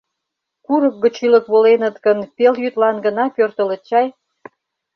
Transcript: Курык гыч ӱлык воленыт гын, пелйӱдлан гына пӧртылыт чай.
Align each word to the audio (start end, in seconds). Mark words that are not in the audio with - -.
Курык 0.65 0.95
гыч 1.03 1.15
ӱлык 1.25 1.45
воленыт 1.53 1.95
гын, 2.05 2.19
пелйӱдлан 2.35 2.97
гына 3.05 3.25
пӧртылыт 3.35 3.81
чай. 3.89 4.07